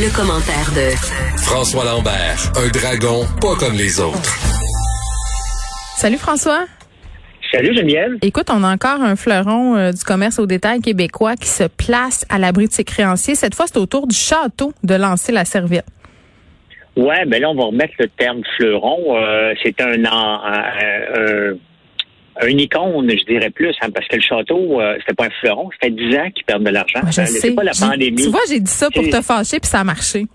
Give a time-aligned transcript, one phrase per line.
[0.00, 0.96] Le, commentaire de
[1.36, 4.34] François Lambert, un dragon pas comme les autres.
[5.94, 6.64] Salut François.
[7.52, 8.16] Salut Geneviève.
[8.22, 12.24] Écoute, on a encore un fleuron euh, du commerce au détail québécois qui se place
[12.30, 13.34] à l'abri de ses créanciers.
[13.34, 15.84] Cette fois, c'est au tour du château de lancer la serviette.
[16.96, 19.18] Ouais, ben là, on va remettre le terme fleuron.
[19.18, 20.40] Euh, c'est un, un,
[21.14, 21.52] un,
[22.42, 25.68] un, icône, je dirais plus, hein, parce que le château, euh, c'était pas un fleuron,
[25.72, 27.00] c'était 10 ans qu'ils perdent de l'argent.
[27.04, 27.38] Ouais, je Hein, sais.
[27.40, 28.22] C'est pas la pandémie.
[28.22, 30.26] Tu vois, j'ai dit ça pour te fâcher, puis ça a marché.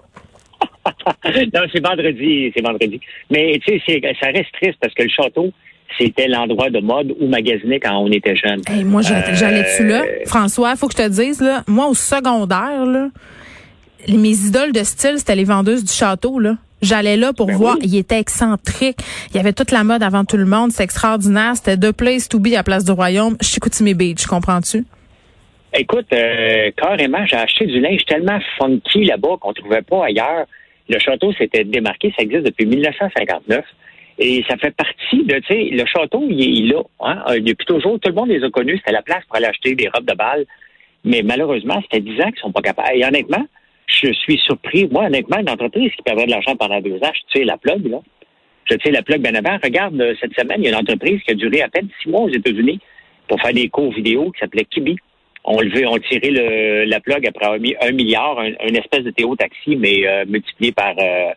[1.54, 3.00] non, c'est vendredi, c'est vendredi.
[3.32, 5.52] Mais tu sais, ça reste triste parce que le château,
[5.98, 8.62] c'était l'endroit de mode où magasiner quand on était jeune.
[8.68, 10.04] Hey, moi, Euh, j'allais-tu là?
[10.26, 13.10] François, faut que je te dise, là, moi, au secondaire, là,
[14.08, 16.58] mes idoles de style, c'était les vendeuses du château, là.
[16.86, 17.76] J'allais là pour Ben voir.
[17.80, 17.88] oui.
[17.88, 18.98] Il était excentrique.
[19.32, 20.72] Il y avait toute la mode avant tout le monde.
[20.72, 21.56] C'est extraordinaire.
[21.56, 24.26] C'était deux place to be à Place du Royaume, Chicoutimi Beach.
[24.28, 24.86] Comprends-tu?
[25.78, 30.46] Écoute, euh, carrément, j'ai acheté du linge tellement funky là-bas qu'on trouvait pas ailleurs.
[30.88, 33.66] Le château s'était démarqué, ça existe depuis 1959.
[34.18, 36.82] Et ça fait partie de, tu sais, le château, il est là.
[37.02, 37.22] Hein?
[37.30, 38.78] Euh, Depuis toujours, tout le monde les a connus.
[38.78, 40.46] C'était la place pour aller acheter des robes de bal.
[41.04, 42.92] Mais malheureusement, c'était 10 ans qu'ils sont pas capables.
[42.96, 43.46] Et honnêtement,
[43.88, 44.88] je suis surpris.
[44.92, 47.88] Moi, honnêtement, une entreprise qui perdrait de l'argent pendant deux ans, je tire la plug,
[47.88, 48.00] là.
[48.70, 49.58] Je tire la plug bien avant.
[49.64, 52.10] Regarde, euh, cette semaine, il y a une entreprise qui a duré à peine six
[52.10, 52.80] mois aux États-Unis
[53.28, 54.96] pour faire des cours vidéo qui s'appelait Kibi.
[55.44, 59.12] On levait, on tirait le, la plug après mis un milliard, un, une espèce de
[59.12, 61.32] Théo taxi, mais euh, multiplié par euh,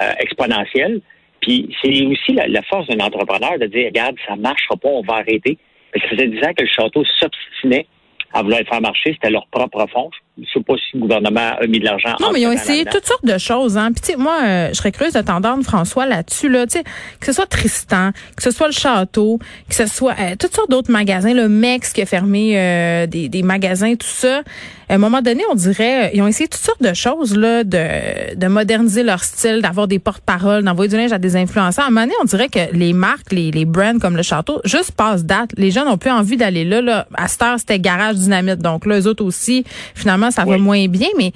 [0.00, 1.02] euh, exponentiel.
[1.42, 5.16] Puis c'est aussi la, force d'un entrepreneur de dire, regarde, ça marchera pas, on va
[5.16, 5.58] arrêter.
[5.92, 7.86] Parce que ça faisait 10 ans que le château s'obstinait
[8.32, 10.10] à vouloir faire marcher, c'était leur propre fonds.
[10.40, 12.14] Je sais pas si le gouvernement a mis de l'argent.
[12.18, 13.76] Non, mais ils ont essayé toutes sortes de choses.
[13.76, 13.92] Hein.
[13.92, 16.48] Puis, tu sais, moi, euh, je serais curieuse de t'entendre, François, là-dessus.
[16.48, 16.84] Là, Tu sais,
[17.20, 19.38] que ce soit Tristan, que ce soit le Château,
[19.68, 23.28] que ce soit euh, toutes sortes d'autres magasins, le Mex qui a fermé euh, des,
[23.28, 24.42] des magasins, tout ça.
[24.88, 27.64] À un moment donné, on dirait, euh, ils ont essayé toutes sortes de choses, là,
[27.64, 31.84] de, de moderniser leur style, d'avoir des porte-paroles, d'envoyer du linge à des influenceurs.
[31.84, 34.60] À un moment donné, on dirait que les marques, les, les brands comme le Château,
[34.64, 35.50] juste passent date.
[35.56, 37.06] Les gens n'ont plus envie d'aller là, là.
[37.14, 38.58] À cette heure, c'était garage dynamite.
[38.58, 39.64] Donc là, eux autres aussi,
[39.94, 41.08] finalement, ça va moins bien.
[41.18, 41.30] Mais,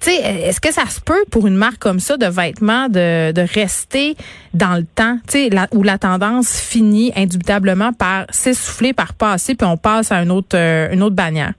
[0.00, 3.32] tu sais, est-ce que ça se peut pour une marque comme ça de vêtements de,
[3.32, 4.14] de rester
[4.54, 9.54] dans le temps, tu sais, la- où la tendance finit indubitablement par s'essouffler, par passer,
[9.54, 11.52] puis on passe à une autre, euh, une autre bannière?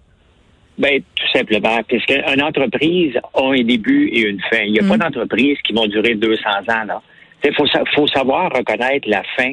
[0.77, 4.61] Ben, tout simplement, puisque une entreprise a un début et une fin.
[4.65, 6.39] Il n'y a pas d'entreprise qui vont durer 200
[6.69, 6.85] ans.
[6.87, 7.01] là.
[7.43, 7.65] Il faut,
[7.95, 9.51] faut savoir reconnaître la fin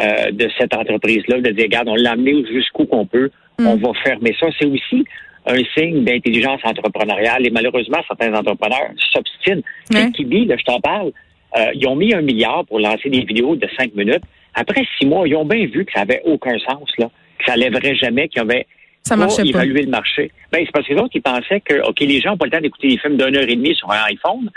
[0.00, 3.30] euh, de cette entreprise-là, de dire, regarde, on l'a amené jusqu'où qu'on peut,
[3.60, 4.46] on va fermer ça.
[4.58, 5.04] C'est aussi
[5.46, 9.62] un signe d'intelligence entrepreneuriale et malheureusement, certains entrepreneurs s'obstinent.
[9.92, 10.10] Ouais.
[10.12, 11.12] Kibi, là, je t'en parle,
[11.56, 14.22] euh, ils ont mis un milliard pour lancer des vidéos de cinq minutes.
[14.54, 17.56] Après six mois, ils ont bien vu que ça avait aucun sens, là, que ça
[17.56, 18.66] lèverait jamais, qu'il y avait
[19.02, 19.48] Ça marchait pas.
[19.48, 20.30] évaluer le marché.
[20.52, 22.52] Ben, c'est parce que les autres, ils pensaient que, OK, les gens n'ont pas le
[22.52, 24.50] temps d'écouter des films d'une heure et demie sur un iPhone.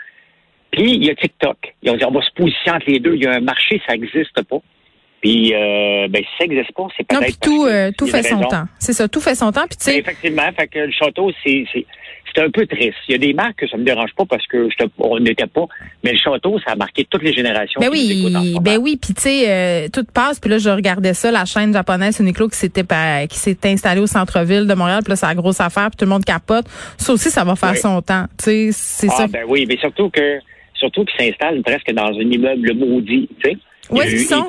[0.72, 1.58] Puis, il y a TikTok.
[1.82, 3.16] Ils ont dit, on va se positionner entre les deux.
[3.16, 4.60] Il y a un marché, ça n'existe pas.
[5.22, 7.40] Puis, euh, ben, si ça n'existe pas, c'est Non, peut-être.
[7.40, 8.50] puis tout, euh, tout fait son raison.
[8.50, 8.66] temps.
[8.80, 9.66] C'est ça, tout fait son temps.
[9.68, 11.86] Puis tu Ben, sais, effectivement, fait que le château, c'est, c'est,
[12.36, 12.94] c'est un peu triste.
[13.08, 15.18] Il y a des marques que ça me dérange pas parce que je te- on
[15.20, 15.66] n'était pas.
[16.04, 17.82] Mais le château, ça a marqué toutes les générations.
[17.82, 20.40] Ben écoutent oui, ben oui, puis tu sais, euh, tout passe.
[20.40, 22.84] Puis là, je regardais ça, la chaîne japonaise Uniqlo qui s'était
[23.28, 25.00] qui s'est installée au centre-ville de Montréal.
[25.04, 25.90] Puis là, c'est la grosse affaire.
[25.90, 26.68] Puis tout le monde capote.
[26.98, 27.78] Ça aussi, ça va faire Oui.
[27.80, 28.26] son temps.
[28.38, 29.28] Tu sais, c'est Ah, ça.
[29.28, 30.38] ben oui, mais surtout que,
[30.76, 33.58] surtout qu'ils s'installent presque dans un immeuble maudit, tu sais.
[33.90, 34.46] Où est-ce qu'ils sont?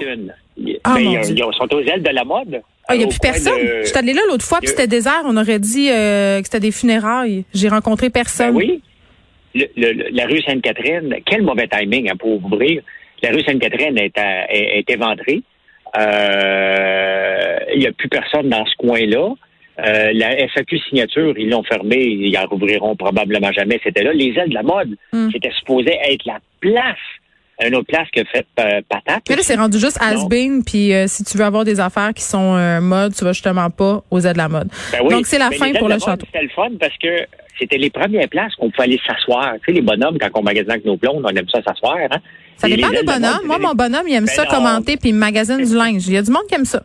[0.84, 1.34] Ah, Ben, mon il y a- Dieu.
[1.36, 2.60] ils sont aux ailes de la mode.
[2.88, 3.58] Ah, il n'y a plus personne.
[3.58, 5.22] de- Je suis allée là l'autre fois, puis c'était désert.
[5.24, 7.44] On aurait dit euh, que c'était des funérailles.
[7.54, 8.52] J'ai rencontré personne.
[8.52, 8.82] Ben oui.
[9.54, 12.82] Le- le- le- la rue Sainte-Catherine, quel mauvais timing hein, pour ouvrir.
[13.22, 15.42] La rue Sainte-Catherine est, à- est, est éventrée.
[15.98, 19.34] Euh, Il n'y a plus personne dans ce coin-là.
[19.84, 23.78] Euh, la FAQ signature, ils l'ont fermé, ils en rouvriront probablement jamais.
[23.84, 24.12] C'était là.
[24.12, 25.28] Les ailes de la mode, Hmm.
[25.32, 26.96] c'était supposé être la place,
[27.66, 29.22] une autre place que fait euh, patate.
[29.28, 32.22] Mais là, c'est rendu juste has-been, puis euh, si tu veux avoir des affaires qui
[32.22, 34.68] sont euh, mode, tu vas justement pas aux aides de la mode.
[34.92, 35.10] Ben oui.
[35.10, 36.26] Donc, c'est la fin pour le château.
[36.26, 37.26] C'était le fun parce que
[37.58, 39.54] c'était les premières places qu'on pouvait aller s'asseoir.
[39.54, 41.96] Tu sais, les bonhommes, quand on magasine avec nos blondes, on aime ça s'asseoir.
[42.10, 42.18] Hein?
[42.56, 43.22] Ça Et dépend des bonhommes.
[43.44, 44.50] mode, Moi, mon bonhomme, il aime Ben ça non.
[44.50, 46.06] commenter puis il magasine du linge.
[46.06, 46.80] Il y a du monde qui aime ça.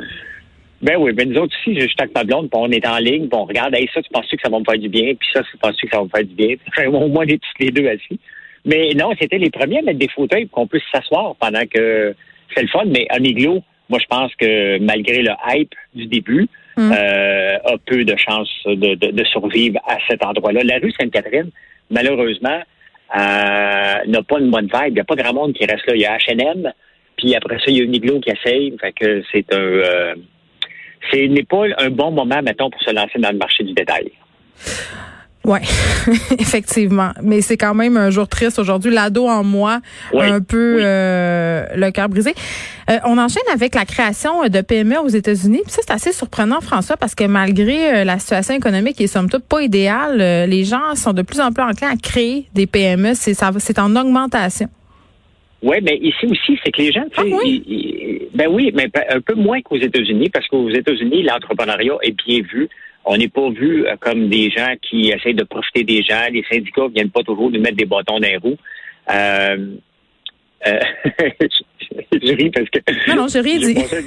[0.82, 2.98] Ben oui, ben nous autres aussi, je suis avec ma blonde, puis on est en
[2.98, 5.14] ligne, puis on regarde, hey, ça, tu penses que ça va me faire du bien,
[5.18, 6.56] puis ça, tu penses que ça va me faire du bien?
[6.68, 8.20] Enfin, au moins, on est tous les deux assis.
[8.66, 12.16] Mais non, c'était les premiers à mettre des fauteuils pour qu'on puisse s'asseoir pendant que
[12.56, 12.86] c'est le fun.
[12.86, 16.92] Mais un igloo, moi, je pense que malgré le hype du début, Mm.
[16.92, 20.62] euh, a peu de chances de, de, de survivre à cet endroit-là.
[20.64, 21.52] La rue Sainte-Catherine,
[21.92, 22.60] malheureusement,
[23.16, 24.88] euh, n'a pas une bonne vibe.
[24.88, 25.96] Il n'y a pas grand monde qui reste là.
[25.96, 26.72] Il y a H&M,
[27.18, 28.76] puis après ça, il y a une igloo qui essaye.
[28.82, 29.58] Fait que c'est un...
[29.60, 30.16] Euh,
[31.12, 34.12] ce n'est pas un bon moment, mettons, pour se lancer dans le marché du détail.
[35.46, 35.60] Ouais,
[36.40, 37.12] effectivement.
[37.22, 38.94] Mais c'est quand même un jour triste aujourd'hui.
[38.94, 39.82] L'ado en moi,
[40.14, 40.82] Oui, un peu oui.
[40.86, 42.34] euh, le cœur brisé.
[42.90, 45.60] Euh, on enchaîne avec la création de PME aux États-Unis.
[45.64, 49.08] Puis ça, c'est assez surprenant, François, parce que malgré euh, la situation économique qui est
[49.08, 52.46] somme toute pas idéale, euh, les gens sont de plus en plus enclins à créer
[52.54, 53.14] des PME.
[53.14, 54.68] C'est ça, c'est en augmentation.
[55.62, 57.64] Oui, mais ici aussi, c'est que les gens, tu sais, Ah oui?
[57.68, 61.94] ils- ils- ben oui, mais pa- un peu moins qu'aux États-Unis, parce qu'aux États-Unis, l'entrepreneuriat
[62.02, 62.68] est bien vu.
[63.06, 66.22] On n'est pas vu euh, comme des gens qui essayent de profiter des gens.
[66.32, 68.58] Les syndicats viennent pas toujours nous mettre des bâtons dans les roues.
[69.14, 69.58] Euh,
[70.66, 70.80] euh,
[71.42, 72.80] je, je ris parce que.
[73.10, 73.74] Non, non, j'ai dit.
[73.74, 74.06] passé-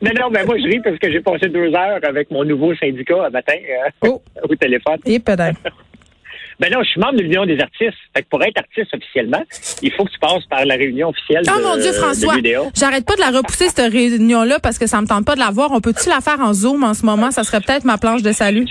[0.00, 2.74] Non, non, mais moi, je ris parce que j'ai passé deux heures avec mon nouveau
[2.76, 4.98] syndicat un matin euh, Oh, au téléphone.
[5.04, 5.60] et peut-être.
[6.60, 7.96] Ben non, je suis membre de l'Union des artistes.
[8.14, 9.42] Fait que pour être artiste officiellement,
[9.80, 12.34] il faut que tu passes par la réunion officielle Oh de, mon Dieu, François,
[12.76, 15.50] j'arrête pas de la repousser, cette réunion-là, parce que ça me tente pas de la
[15.50, 15.70] voir.
[15.72, 17.30] On peut-tu la faire en Zoom en ce moment?
[17.30, 18.66] Ça serait peut-être ma planche de salut.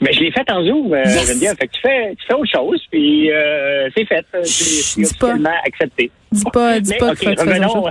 [0.00, 1.28] Mais je l'ai fait en Zoom, euh, Yes!
[1.28, 1.56] Geneviève.
[1.56, 4.26] Fait que tu fais, tu fais autre chose, puis euh, c'est fait.
[4.42, 5.26] C'est c'est dis pas.
[5.28, 6.10] officiellement accepté.
[6.32, 7.84] Dis pas, dis Mais, pas OK, que tu fais autre revenons,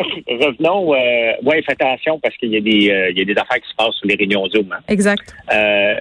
[0.26, 3.40] revenons, euh, ouais, fais attention parce qu'il y a des, euh, il y a des
[3.40, 4.72] affaires qui se passent sur les réunions Zoom.
[4.72, 4.80] hein.
[4.88, 5.34] Exact.
[5.52, 5.94] Euh,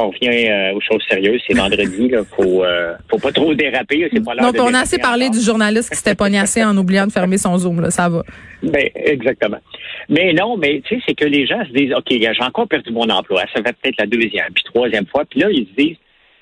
[0.00, 1.40] on revient euh, aux choses sérieuses.
[1.46, 2.22] C'est vendredi, là.
[2.36, 4.08] Faut, euh, faut pas trop déraper.
[4.12, 5.38] C'est pas Donc, on a assez parlé encore.
[5.38, 7.90] du journaliste qui s'était pognassé en oubliant de fermer son Zoom, là.
[7.90, 8.22] Ça va.
[8.62, 9.58] Ben, exactement.
[10.08, 12.92] Mais non, mais tu sais, c'est que les gens se disent, OK, j'ai encore perdu
[12.92, 13.42] mon emploi.
[13.54, 15.24] Ça fait peut-être la deuxième, puis troisième fois.
[15.24, 15.96] Puis là, ils se disent,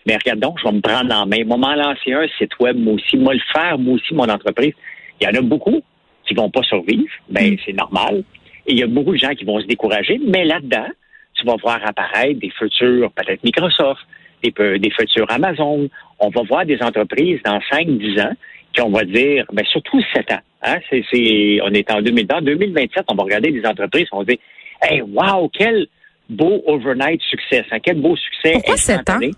[0.06, 1.44] mais regarde donc, je vais me prendre en main.
[1.44, 3.16] Moi, m'en lancer un site web, moi aussi.
[3.16, 4.72] Moi, le faire, moi aussi, mon entreprise.
[5.20, 5.82] Il y en a beaucoup
[6.26, 7.10] qui vont pas survivre.
[7.28, 8.22] Ben, c'est normal.
[8.66, 10.20] Et il y a beaucoup de gens qui vont se décourager.
[10.26, 10.86] Mais là-dedans,
[11.38, 14.00] tu vas voir apparaître des futurs, peut-être Microsoft,
[14.42, 15.88] des, des futurs Amazon.
[16.18, 18.32] On va voir des entreprises dans 5-10 ans
[18.72, 20.40] qui, on va dire, ben, surtout 7 ans.
[20.62, 22.38] Hein, c'est, c'est, on est en 2020.
[22.38, 24.38] En 2027, on va regarder des entreprises, on va dire,
[24.82, 25.86] hey, wow, quel
[26.28, 28.52] beau overnight succès, hein, quel beau succès.
[28.52, 29.30] Pourquoi sept instantané.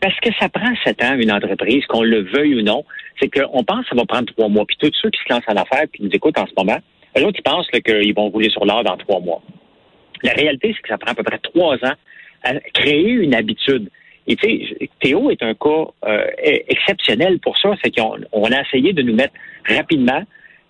[0.00, 2.84] Parce que ça prend sept ans, une entreprise, qu'on le veuille ou non.
[3.20, 4.64] C'est qu'on pense que ça va prendre trois mois.
[4.66, 6.78] Puis tous ceux qui se lancent en affaires puis qui nous écoutent en ce moment,
[7.18, 9.42] eux autres, ils pensent là, qu'ils vont rouler sur l'or dans trois mois.
[10.22, 11.94] La réalité, c'est que ça prend à peu près trois ans
[12.42, 13.88] à créer une habitude.
[14.28, 16.26] Et tu sais, Théo est un cas euh,
[16.68, 17.74] exceptionnel pour ça.
[17.82, 19.34] C'est qu'on on a essayé de nous mettre
[19.68, 20.22] rapidement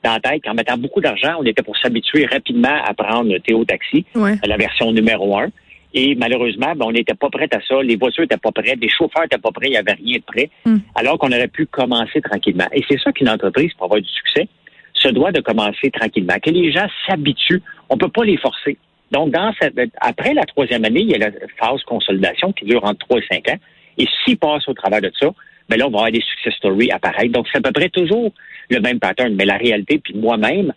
[0.05, 3.65] dans la tête qu'en mettant beaucoup d'argent, on était pour s'habituer rapidement à prendre Théo
[3.65, 4.35] Taxi, Ouais.
[4.45, 5.49] la version numéro un.
[5.95, 7.83] Et malheureusement, ben, on n'était pas prêt à ça.
[7.83, 10.23] Les voitures n'étaient pas prêtes, les chauffeurs n'étaient pas prêts, il n'y avait rien de
[10.23, 10.51] prêt.
[10.67, 10.77] Mm.
[10.95, 12.67] Alors qu'on aurait pu commencer tranquillement.
[12.73, 14.47] Et c'est ça qu'une entreprise, pour avoir du succès,
[14.93, 16.35] se doit de commencer tranquillement.
[16.43, 17.63] Que les gens s'habituent.
[17.89, 18.77] On peut pas les forcer.
[19.13, 22.85] Donc, dans cette, après la troisième année, il y a la phase consolidation qui dure
[22.85, 23.59] entre trois et cinq ans.
[23.99, 25.29] Et s'ils passent au travers de ça,
[25.69, 27.33] ben là, on va avoir des success stories apparaître.
[27.33, 28.33] Donc, c'est à peu près toujours
[28.71, 29.35] le même pattern.
[29.35, 30.73] Mais la réalité, puis moi-même,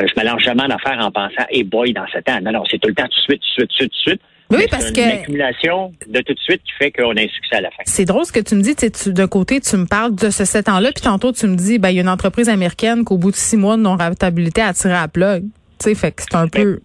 [0.00, 2.40] euh, je me lance jamais en affaires en pensant, hey boy, dans sept ans.
[2.42, 3.92] Non, non, c'est tout le temps, tout de suite, tout de suite, tout de suite,
[3.92, 4.20] tout de suite.
[4.50, 7.20] Oui, Mais parce c'est que- une accumulation de tout de suite qui fait qu'on a
[7.20, 7.82] un succès à la fin.
[7.86, 8.74] C'est drôle ce que tu me dis.
[8.76, 11.78] Tu D'un côté, tu me parles de ce sept ans-là, puis tantôt, tu me dis,
[11.78, 14.74] ben, il y a une entreprise américaine qu'au bout de six mois de non-rentabilité a
[14.74, 15.44] tiré à la plug.
[15.80, 16.80] Tu sais, fait que c'est un peu.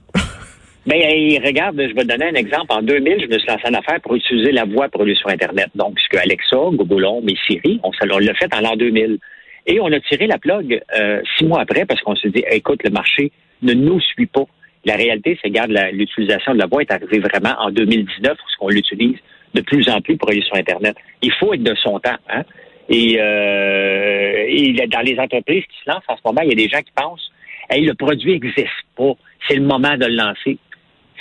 [0.89, 0.97] Ben,
[1.45, 2.65] regarde, je vais te donner un exemple.
[2.69, 5.67] En 2000, je me suis lancé en affaires pour utiliser la voix pour sur Internet.
[5.75, 9.19] Donc, ce que Alexa, Google Home et Siri, on, l'a fait en l'an 2000.
[9.67, 12.81] Et on a tiré la plug euh, six mois après parce qu'on s'est dit, écoute,
[12.83, 13.31] le marché
[13.61, 14.45] ne nous suit pas.
[14.83, 18.69] La réalité, c'est, regarde, l'utilisation de la voix est arrivée vraiment en 2019 parce qu'on
[18.69, 19.17] l'utilise
[19.53, 20.95] de plus en plus pour aller sur Internet.
[21.21, 22.17] Il faut être de son temps.
[22.29, 22.41] Hein?
[22.89, 26.55] Et, euh, et dans les entreprises qui se lancent en ce moment, il y a
[26.55, 27.31] des gens qui pensent,
[27.69, 29.13] hey, le produit n'existe pas.
[29.47, 30.57] C'est le moment de le lancer.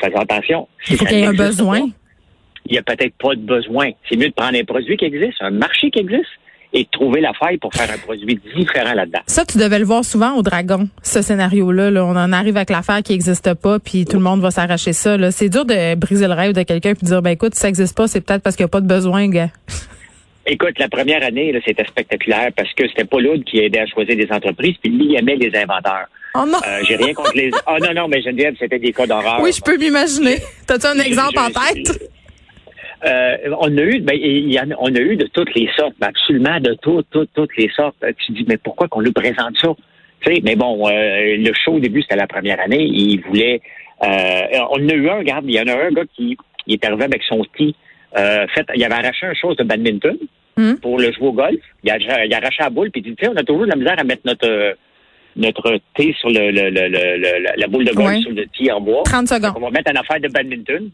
[0.00, 0.68] Faites attention.
[0.84, 1.80] Si Il faut qu'il y ait un besoin.
[1.80, 1.86] pas,
[2.66, 3.90] il n'y a peut-être pas de besoin.
[4.08, 6.28] C'est mieux de prendre un produit qui existe, un marché qui existe,
[6.72, 9.20] et de trouver la faille pour faire un produit différent là-dedans.
[9.26, 11.90] Ça, tu devais le voir souvent au Dragon, ce scénario-là.
[11.90, 12.04] là.
[12.04, 15.16] On en arrive avec l'affaire qui n'existe pas, puis tout le monde va s'arracher ça.
[15.16, 15.30] là.
[15.30, 17.68] C'est dur de briser le rêve de quelqu'un puis de dire, ben écoute, si ça
[17.68, 19.48] n'existe pas, c'est peut-être parce qu'il n'y a pas de besoin, gars.
[20.50, 23.86] Écoute, la première année, là, c'était spectaculaire parce que c'était pas l'autre qui aidait à
[23.86, 26.06] choisir des entreprises, puis lui, il aimait les inventeurs.
[26.34, 26.58] Oh non!
[26.66, 27.50] Euh, J'ai rien contre les...
[27.66, 29.38] Ah non, non, mais Geneviève, c'était des cas d'horreur.
[29.42, 30.36] oui, je peux m'imaginer.
[30.66, 32.10] T'as-tu un exemple en tête?
[33.06, 36.58] Euh, on a eu, ben, y a- on a eu de toutes les sortes, absolument
[36.60, 37.96] de toutes, toutes, toutes les sortes.
[38.02, 39.68] Euh, Tu te dis, mais pourquoi qu'on nous présente ça?
[40.20, 42.82] Tu sais, mais bon, euh, le show au début, c'était la première année.
[42.84, 43.60] Il voulait
[44.00, 46.84] on en a eu un, regarde, il y en a un gars qui il est
[46.84, 47.74] arrivé avec son ski.
[48.14, 50.16] Fait, il avait arraché un chose de badminton
[50.56, 50.74] Hmm.
[50.82, 51.60] pour le jouer au golf.
[51.84, 53.62] Il a, il a arraché la boule, puis il dit, tu sais, on a toujours
[53.62, 54.76] de la misère à mettre notre
[55.38, 58.70] notre thé sur le, le, le, le- le- la boule de golf, sur le tee
[58.70, 59.02] en bois.
[59.04, 59.62] 30 On secondes.
[59.62, 60.90] va mettre une affaire de badminton.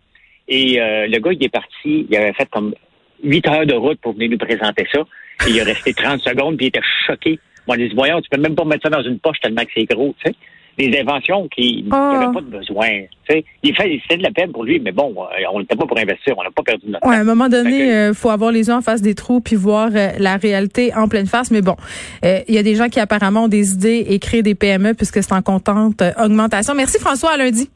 [0.47, 2.75] Et euh, le gars, il est parti, il avait fait comme
[3.23, 5.01] 8 heures de route pour venir nous présenter ça.
[5.47, 7.39] Et il est resté 30 secondes, puis il était choqué.
[7.67, 9.71] Moi, on dit, voyons, tu peux même pas mettre ça dans une poche tellement que
[9.75, 10.37] c'est gros, tu sais.
[10.77, 12.19] Des inventions qui Ah.
[12.21, 12.89] n'avaient pas de besoin.
[13.29, 13.45] Tu sais.
[13.63, 15.97] Il fait, c'était de la peine pour lui, mais bon, euh, on n'était pas pour
[15.99, 17.23] investir, on n'a pas perdu notre Ouais, à temps.
[17.23, 19.91] un moment donné, que- euh, faut avoir les yeux en face des trous puis voir
[19.95, 21.51] euh, la réalité en pleine face.
[21.51, 21.77] Mais bon,
[22.25, 24.95] euh, il y a des gens qui apparemment ont des idées et créent des PME
[24.95, 26.75] puisque c'est en contente augmentation.
[26.75, 27.69] Merci François, à lundi.